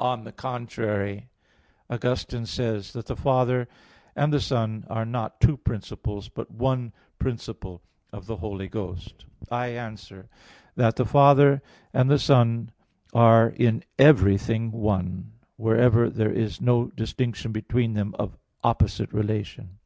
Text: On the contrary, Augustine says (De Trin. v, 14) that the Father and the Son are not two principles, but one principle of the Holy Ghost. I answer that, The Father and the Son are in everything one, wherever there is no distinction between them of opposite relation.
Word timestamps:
On 0.00 0.24
the 0.24 0.32
contrary, 0.32 1.28
Augustine 1.88 2.46
says 2.46 2.92
(De 2.94 3.00
Trin. 3.00 3.14
v, 3.14 3.14
14) 3.14 3.14
that 3.14 3.14
the 3.14 3.22
Father 3.22 3.68
and 4.16 4.32
the 4.32 4.40
Son 4.40 4.84
are 4.90 5.04
not 5.04 5.40
two 5.40 5.56
principles, 5.56 6.28
but 6.28 6.50
one 6.50 6.92
principle 7.20 7.80
of 8.12 8.26
the 8.26 8.38
Holy 8.38 8.66
Ghost. 8.66 9.26
I 9.52 9.68
answer 9.68 10.28
that, 10.74 10.96
The 10.96 11.04
Father 11.04 11.62
and 11.94 12.10
the 12.10 12.18
Son 12.18 12.72
are 13.14 13.50
in 13.50 13.84
everything 14.00 14.72
one, 14.72 15.34
wherever 15.56 16.10
there 16.10 16.32
is 16.32 16.60
no 16.60 16.86
distinction 16.88 17.52
between 17.52 17.92
them 17.94 18.16
of 18.18 18.36
opposite 18.64 19.12
relation. 19.12 19.78